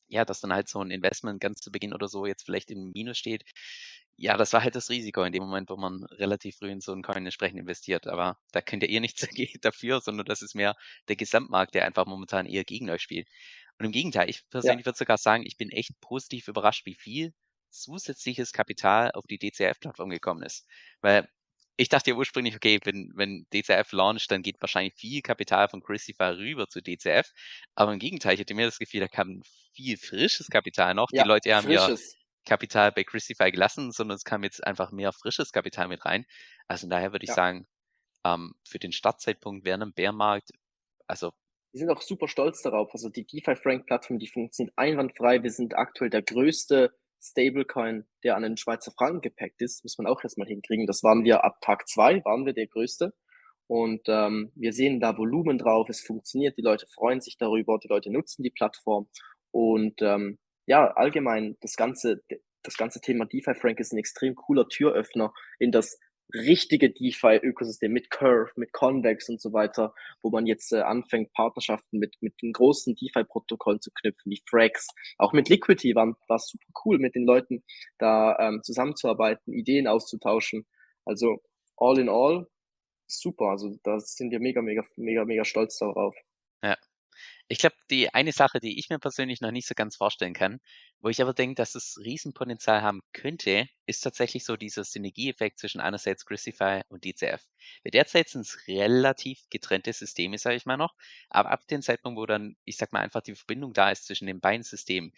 [0.09, 2.93] ja, dass dann halt so ein Investment ganz zu Beginn oder so jetzt vielleicht im
[2.93, 3.45] Minus steht.
[4.17, 6.93] Ja, das war halt das Risiko in dem Moment, wo man relativ früh in so
[6.93, 8.07] einen Coin entsprechend investiert.
[8.07, 9.27] Aber da könnt ihr ihr nichts
[9.63, 10.77] dafür, sondern das ist mehr
[11.09, 13.29] der Gesamtmarkt, der einfach momentan eher gegen euch spielt.
[13.79, 14.87] Und im Gegenteil, ich persönlich ja.
[14.87, 17.33] würde sogar sagen, ich bin echt positiv überrascht, wie viel
[17.71, 20.67] zusätzliches Kapital auf die DCF-Plattform gekommen ist.
[21.01, 21.29] Weil
[21.83, 25.83] ich dachte ja ursprünglich, okay, wenn, wenn DCF launcht, dann geht wahrscheinlich viel Kapital von
[25.83, 27.31] Crucify rüber zu DCF.
[27.75, 29.43] Aber im Gegenteil, ich hatte mir das Gefühl, da kam
[29.75, 31.09] viel frisches Kapital noch.
[31.13, 32.13] Ja, Die Leute haben frisches.
[32.13, 36.25] ja Kapital bei Crucify gelassen, sondern es kam jetzt einfach mehr frisches Kapital mit rein.
[36.69, 37.35] Also daher würde ich ja.
[37.35, 37.67] sagen,
[38.25, 40.51] ähm, für den Startzeitpunkt während dem Bärmarkt,
[41.07, 41.33] also
[41.73, 42.93] wir sind auch super stolz darauf.
[42.93, 45.43] Also die DeFi Frank Plattform, die funktioniert einwandfrei.
[45.43, 46.93] Wir sind aktuell der größte
[47.23, 50.87] Stablecoin, der an den Schweizer Franken gepackt ist, muss man auch erstmal hinkriegen.
[50.87, 53.15] Das waren wir ab Tag zwei, waren wir der größte.
[53.69, 57.89] Und ähm, wir sehen da Volumen drauf, es funktioniert, die Leute freuen sich darüber, die
[57.89, 59.09] Leute nutzen die Plattform.
[59.51, 62.23] Und ähm, ja, allgemein das ganze,
[62.63, 65.99] das ganze Thema DeFi Frank ist ein extrem cooler Türöffner in das
[66.35, 71.99] richtige DeFi-Ökosystem mit Curve, mit Convex und so weiter, wo man jetzt äh, anfängt, Partnerschaften
[71.99, 74.89] mit, mit den großen DeFi-Protokollen zu knüpfen, wie Frax.
[75.19, 77.63] Auch mit Liquidity war, war super cool, mit den Leuten
[77.99, 80.67] da ähm, zusammenzuarbeiten, Ideen auszutauschen.
[81.05, 81.43] Also
[81.77, 82.47] all in all,
[83.07, 83.47] super.
[83.47, 86.15] Also da sind wir mega, mega, mega, mega stolz darauf.
[86.63, 86.77] Ja,
[87.53, 90.61] ich glaube, die eine Sache, die ich mir persönlich noch nicht so ganz vorstellen kann,
[91.01, 95.81] wo ich aber denke, dass es Riesenpotenzial haben könnte, ist tatsächlich so dieser Synergieeffekt zwischen
[95.81, 97.43] einerseits Crucify und DCF.
[97.85, 100.95] Weil derzeit sind es relativ getrennte Systeme, sage ich mal noch,
[101.31, 104.27] aber ab dem Zeitpunkt, wo dann, ich sag mal, einfach die Verbindung da ist zwischen
[104.27, 105.13] den beiden Systemen,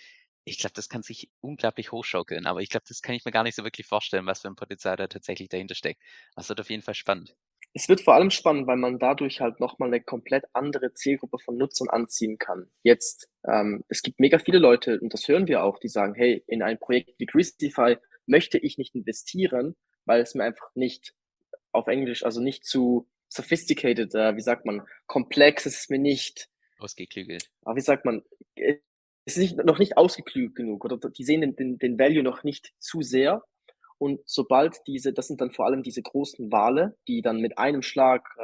[0.44, 3.44] ich glaube, das kann sich unglaublich hochschaukeln, aber ich glaube, das kann ich mir gar
[3.44, 6.02] nicht so wirklich vorstellen, was für ein Potenzial da tatsächlich dahinter steckt.
[6.36, 7.34] Das wird auf jeden Fall spannend.
[7.76, 11.56] Es wird vor allem spannend, weil man dadurch halt nochmal eine komplett andere Zielgruppe von
[11.56, 12.70] Nutzern anziehen kann.
[12.84, 16.44] Jetzt, ähm, es gibt mega viele Leute, und das hören wir auch, die sagen, hey,
[16.46, 21.14] in ein Projekt wie Christify möchte ich nicht investieren, weil es mir einfach nicht
[21.72, 26.48] auf Englisch, also nicht zu sophisticated, äh, wie sagt man, komplex, es ist mir nicht
[26.78, 27.50] ausgeklügelt.
[27.62, 28.22] Aber wie sagt man,
[28.54, 28.76] äh,
[29.24, 32.44] es ist nicht, noch nicht ausgeklügelt genug oder die sehen den, den, den Value noch
[32.44, 33.42] nicht zu sehr
[34.04, 37.80] und sobald diese, das sind dann vor allem diese großen Wale, die dann mit einem
[37.80, 38.42] Schlag äh,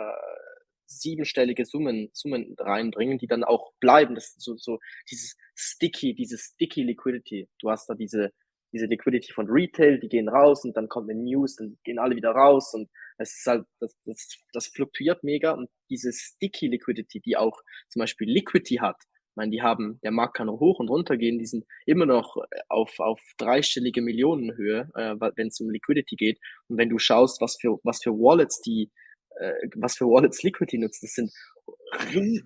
[0.86, 4.14] siebenstellige Summen, Summen reinbringen, die dann auch bleiben.
[4.14, 4.78] Das ist so, so
[5.10, 7.46] dieses sticky, dieses sticky Liquidity.
[7.60, 8.32] Du hast da diese
[8.72, 12.16] diese Liquidity von Retail, die gehen raus und dann kommt eine News, dann gehen alle
[12.16, 17.20] wieder raus und es ist halt, das, das, das fluktuiert mega und diese Sticky Liquidity,
[17.20, 18.96] die auch zum Beispiel Liquidity hat,
[19.30, 22.04] ich meine, die haben, der Markt kann noch hoch und runter gehen, die sind immer
[22.04, 22.36] noch
[22.68, 26.40] auf, auf dreistellige Millionenhöhe, äh, wenn es um Liquidity geht.
[26.68, 28.90] Und wenn du schaust, was für, was für Wallets die,
[29.36, 31.30] äh, was für Wallets Liquidity nutzen, das sind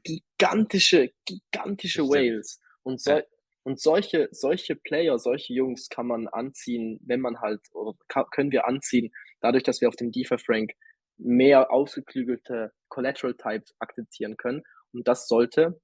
[0.04, 2.60] gigantische, gigantische Whales.
[2.82, 3.22] Und so, ja.
[3.66, 7.94] Und solche, solche Player, solche Jungs kann man anziehen, wenn man halt, oder
[8.30, 10.72] können wir anziehen, dadurch, dass wir auf dem DeFi-Frank
[11.16, 14.62] mehr ausgeklügelte Collateral Types akzeptieren können.
[14.92, 15.80] Und das sollte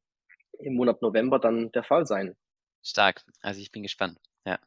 [0.62, 2.36] im Monat November dann der Fall sein.
[2.82, 3.22] Stark.
[3.40, 4.18] Also ich bin gespannt.
[4.44, 4.58] Ja.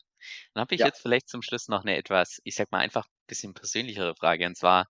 [0.54, 0.88] Dann habe ich ja.
[0.88, 4.46] jetzt vielleicht zum Schluss noch eine etwas, ich sag mal einfach ein bisschen persönlichere Frage.
[4.46, 4.88] Und zwar,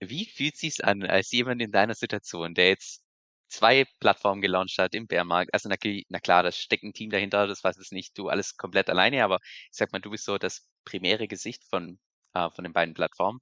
[0.00, 3.02] wie fühlt es sich an als jemand in deiner Situation, der jetzt
[3.48, 5.52] zwei Plattformen gelauncht hat im Bärmarkt.
[5.52, 5.76] Also na,
[6.08, 9.24] na, klar, da steckt ein Team dahinter, das weiß es nicht du alles komplett alleine,
[9.24, 11.98] aber ich sag mal, du bist so das primäre Gesicht von,
[12.34, 13.40] äh, von den beiden Plattformen.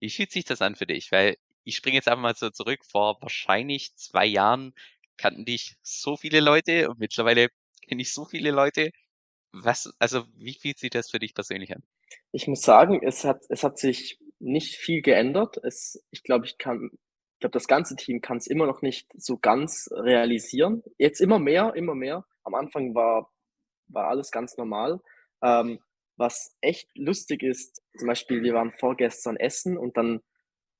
[0.00, 1.10] Wie fühlt sich das an für dich?
[1.10, 4.72] Weil ich springe jetzt einfach mal so zurück, vor wahrscheinlich zwei Jahren
[5.16, 7.48] kannten dich so viele Leute und mittlerweile
[7.86, 8.90] kenne ich so viele Leute.
[9.52, 11.82] Was, also wie fühlt sich das für dich persönlich an?
[12.32, 15.56] Ich muss sagen, es hat, es hat sich nicht viel geändert.
[15.62, 16.90] Es, ich glaube, ich kann
[17.36, 20.82] ich glaube, das ganze Team kann es immer noch nicht so ganz realisieren.
[20.96, 22.24] Jetzt immer mehr, immer mehr.
[22.44, 23.30] Am Anfang war,
[23.88, 25.02] war alles ganz normal.
[25.42, 25.80] Ähm,
[26.16, 30.22] was echt lustig ist, zum Beispiel, wir waren vorgestern essen und dann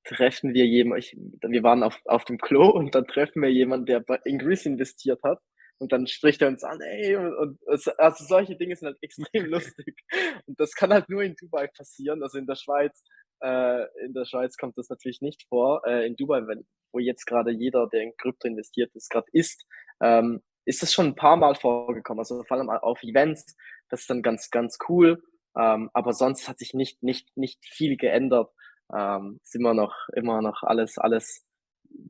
[0.07, 4.05] treffen wir jemanden, wir waren auf, auf dem Klo und dann treffen wir jemanden, der
[4.25, 5.41] in Greece investiert hat.
[5.79, 9.95] Und dann spricht er uns an, ey, und, also solche Dinge sind halt extrem lustig.
[10.47, 12.23] Und das kann halt nur in Dubai passieren.
[12.23, 13.05] Also in der Schweiz
[13.41, 15.83] äh, in der Schweiz kommt das natürlich nicht vor.
[15.87, 19.67] Äh, in Dubai, wenn, wo jetzt gerade jeder, der in Krypto investiert ist, gerade ist,
[20.01, 22.21] ähm, ist das schon ein paar Mal vorgekommen.
[22.21, 23.57] Also vor allem auf Events,
[23.89, 25.23] das ist dann ganz, ganz cool.
[25.57, 28.51] Ähm, aber sonst hat sich nicht, nicht, nicht viel geändert.
[28.95, 31.45] Ähm, ist immer noch, immer noch alles, alles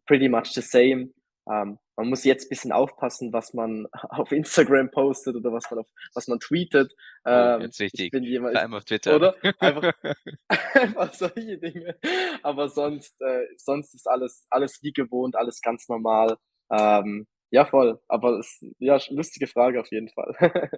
[0.07, 1.11] pretty much the same.
[1.49, 5.87] Ähm, man muss jetzt bisschen aufpassen, was man auf Instagram postet oder was man auf,
[6.15, 6.93] was man tweetet.
[7.25, 8.07] Oh, ähm, jetzt wichtig.
[8.07, 9.17] Ich bin jemand, Vor allem auf Twitter.
[9.17, 9.37] Oder?
[9.61, 9.93] Einfach,
[10.75, 11.99] einfach solche Dinge.
[12.43, 16.37] Aber sonst, äh, sonst ist alles, alles wie gewohnt, alles ganz normal.
[16.71, 18.01] Ähm, ja, voll.
[18.09, 20.71] Aber es, ja, lustige Frage auf jeden Fall.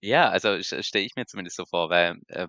[0.00, 2.48] ja, also stelle ich mir zumindest so vor, weil äh,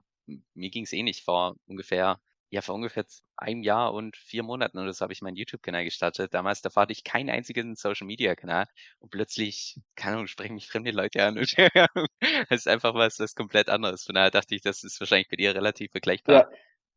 [0.54, 3.06] mir ging es eh nicht vor ungefähr ja, vor ungefähr
[3.38, 6.34] einem Jahr und vier Monaten oder so habe ich meinen YouTube-Kanal gestartet.
[6.34, 8.68] Damals, da hatte ich keinen einzigen Social-Media-Kanal
[9.00, 11.38] und plötzlich, keine Ahnung, sprechen mich fremde Leute an.
[11.38, 11.56] Und
[12.50, 14.04] das ist einfach was, was komplett anderes.
[14.04, 16.50] Von daher dachte ich, das ist wahrscheinlich bei dir relativ vergleichbar.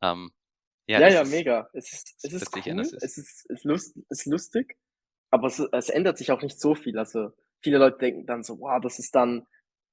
[0.03, 0.31] Ja, ähm,
[0.87, 1.69] ja, ja, ja mega.
[1.73, 2.93] Es ist, es ist cool, ist.
[2.95, 4.79] es ist, ist, lust, ist lustig,
[5.31, 6.99] aber es, es ändert sich auch nicht so viel.
[6.99, 9.47] Also viele Leute denken dann so, wow, das ist dann,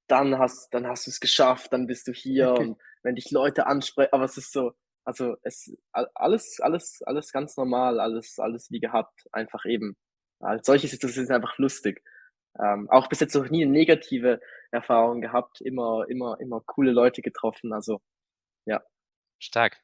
[0.06, 3.66] dann hast, dann hast du es geschafft, dann bist du hier und wenn dich Leute
[3.66, 4.72] ansprechen, aber es ist so,
[5.06, 9.96] also es alles, alles, alles ganz normal, alles, alles wie gehabt, einfach eben.
[10.40, 12.02] Als solches ist das einfach lustig.
[12.58, 14.40] Ähm, auch bis jetzt noch nie eine negative
[14.70, 17.72] Erfahrung gehabt, immer, immer, immer coole Leute getroffen.
[17.72, 18.00] Also
[18.66, 18.82] ja.
[19.38, 19.78] Stark.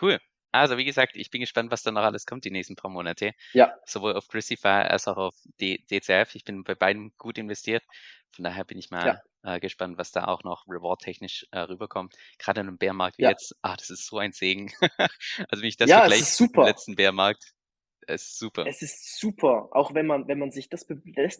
[0.00, 0.20] Cool.
[0.60, 3.32] Also wie gesagt, ich bin gespannt, was da noch alles kommt die nächsten paar Monate.
[3.52, 3.74] Ja.
[3.84, 6.34] Sowohl auf Crucify als auch auf D DCF.
[6.34, 7.84] Ich bin bei beiden gut investiert.
[8.30, 9.54] Von daher bin ich mal ja.
[9.54, 12.14] äh, gespannt, was da auch noch reward-technisch äh, rüberkommt.
[12.38, 13.30] Gerade in einem Bärmarkt wie ja.
[13.30, 13.54] jetzt.
[13.62, 14.72] Ah, das ist so ein Segen.
[15.48, 17.52] also wie ich das ja, vergleiche mit dem letzten Bärmarkt.
[18.06, 18.66] Es ist super.
[18.66, 19.68] Es ist super.
[19.72, 20.86] Auch wenn man, wenn man sich das,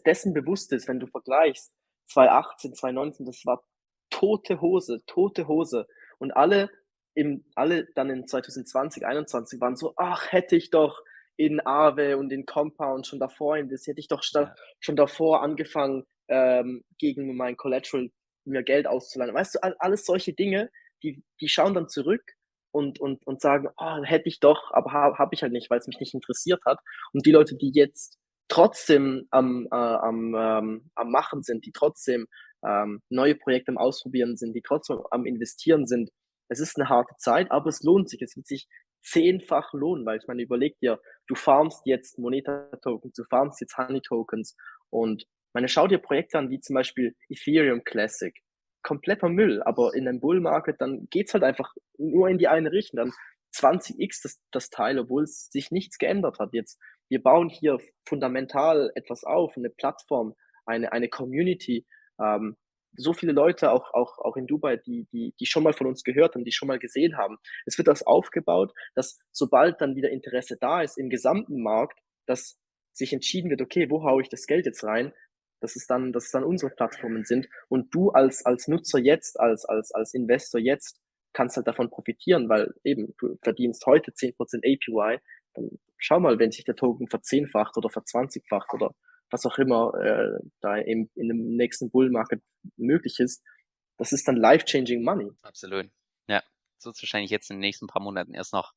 [0.05, 1.73] dessen bewusst ist, wenn du vergleichst,
[2.07, 3.63] 2018, 2019, das war
[4.09, 5.87] tote Hose, tote Hose.
[6.17, 6.69] Und alle
[7.17, 11.01] im, alle dann in 2020, 2021 waren so, ach, hätte ich doch
[11.35, 14.53] in Aave und in Compound schon davor investiert, hätte ich doch ja.
[14.79, 18.11] schon davor angefangen, ähm, gegen mein Collateral
[18.45, 19.33] mir Geld auszuleihen.
[19.33, 20.69] Weißt du, alles solche Dinge,
[21.01, 22.21] die, die schauen dann zurück
[22.71, 25.79] und, und, und sagen, oh, hätte ich doch, aber habe hab ich halt nicht, weil
[25.79, 26.79] es mich nicht interessiert hat.
[27.13, 32.27] Und die Leute, die jetzt trotzdem am, äh, am, ähm, am Machen sind, die trotzdem
[32.63, 36.11] ähm, neue Projekte am Ausprobieren sind, die trotzdem am Investieren sind,
[36.49, 38.21] es ist eine harte Zeit, aber es lohnt sich.
[38.21, 38.67] Es wird sich
[39.01, 44.55] zehnfach lohnen, weil ich meine, überleg dir, du farmst jetzt Moneta-Tokens, du farmst jetzt Honey-Tokens
[44.89, 48.35] und meine, schau dir Projekte an, wie zum Beispiel Ethereum Classic.
[48.83, 52.71] Kompletter Müll, aber in einem Bull Market, dann geht's halt einfach nur in die eine
[52.71, 52.97] Richtung.
[52.97, 53.11] Dann
[53.53, 56.53] 20x das, das Teil, obwohl es sich nichts geändert hat.
[56.53, 56.79] Jetzt,
[57.09, 61.85] wir bauen hier fundamental etwas auf, eine Plattform, eine, eine Community,
[62.21, 62.55] ähm,
[62.97, 66.03] so viele Leute, auch, auch, auch in Dubai, die, die, die schon mal von uns
[66.03, 67.37] gehört haben, die schon mal gesehen haben.
[67.65, 72.59] Es wird das aufgebaut, dass sobald dann wieder Interesse da ist im gesamten Markt, dass
[72.93, 75.13] sich entschieden wird, okay, wo haue ich das Geld jetzt rein,
[75.61, 77.47] dass es dann, dass es dann unsere Plattformen sind.
[77.69, 80.99] Und du als, als Nutzer jetzt, als, als, als Investor jetzt
[81.33, 85.19] kannst halt davon profitieren, weil eben du verdienst heute 10% APY,
[85.53, 88.95] dann schau mal, wenn sich der Token verzehnfacht oder verzwanzigfacht oder
[89.29, 92.41] was auch immer äh, da im, in dem nächsten Bull Market
[92.77, 93.43] möglich ist,
[93.97, 95.31] das ist dann life-changing money.
[95.41, 95.89] Absolut.
[96.27, 96.43] Ja,
[96.77, 98.73] so wird wahrscheinlich jetzt in den nächsten paar Monaten erst noch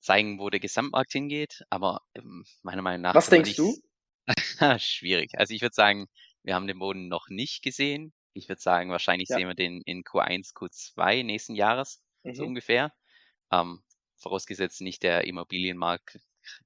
[0.00, 1.64] zeigen, wo der Gesamtmarkt hingeht.
[1.70, 3.14] Aber ähm, meiner Meinung nach.
[3.14, 3.74] Was denkst du?
[4.78, 5.38] schwierig.
[5.38, 6.06] Also ich würde sagen,
[6.42, 8.12] wir haben den Boden noch nicht gesehen.
[8.32, 9.36] Ich würde sagen, wahrscheinlich ja.
[9.36, 12.34] sehen wir den in Q1, Q2 nächsten Jahres, mhm.
[12.34, 12.92] so ungefähr.
[13.50, 13.82] Ähm,
[14.16, 16.18] vorausgesetzt nicht der Immobilienmarkt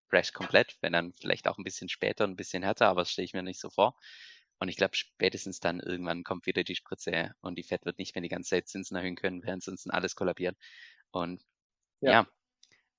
[0.09, 3.25] crasht komplett, wenn dann vielleicht auch ein bisschen später, ein bisschen härter, aber das stelle
[3.25, 3.97] ich mir nicht so vor.
[4.59, 8.15] Und ich glaube, spätestens dann irgendwann kommt wieder die Spritze und die Fed wird nicht
[8.15, 10.57] mehr die ganze Zeit Zinsen erhöhen können, während sonst alles kollabiert.
[11.11, 11.43] Und
[12.01, 12.13] ja.
[12.13, 12.29] ja,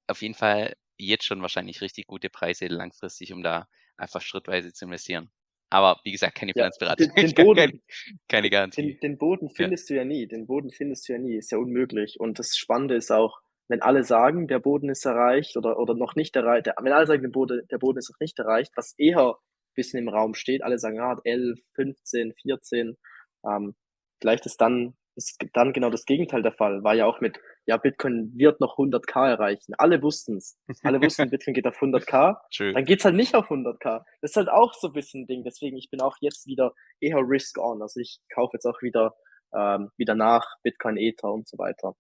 [0.08, 4.86] auf jeden Fall jetzt schon wahrscheinlich richtig gute Preise langfristig, um da einfach schrittweise zu
[4.86, 5.32] investieren.
[5.70, 7.08] Aber wie gesagt, keine Finanzberatung.
[7.08, 7.82] Ja, den, den Boden,
[8.28, 8.82] keine Garantie.
[8.82, 9.96] Den, den Boden findest ja.
[9.96, 10.28] du ja nie.
[10.28, 11.36] Den Boden findest du ja nie.
[11.36, 12.20] Ist ja unmöglich.
[12.20, 13.41] Und das Spannende ist auch,
[13.72, 17.24] wenn alle sagen, der Boden ist erreicht oder, oder noch nicht erreicht, wenn alle sagen,
[17.24, 19.38] der Boden, der Boden ist noch nicht erreicht, was eher
[19.76, 20.64] bisschen im Raum steht.
[20.64, 22.98] Alle sagen, ah, 11, 15, 14.
[23.46, 23.76] Ähm,
[24.20, 26.84] vielleicht ist dann, ist dann genau das Gegenteil der Fall.
[26.84, 29.74] War ja auch mit, ja, Bitcoin wird noch 100k erreichen.
[29.78, 30.58] Alle wussten es.
[30.84, 32.38] Alle wussten, Bitcoin geht auf 100k.
[32.56, 32.74] True.
[32.74, 34.04] Dann geht's halt nicht auf 100k.
[34.22, 35.44] Das ist halt auch so ein bisschen ein Ding.
[35.44, 37.82] Deswegen, ich bin auch jetzt wieder eher risk on.
[37.82, 39.16] Also ich kaufe jetzt auch wieder,
[39.56, 41.96] ähm, wieder nach Bitcoin, Ether und so weiter.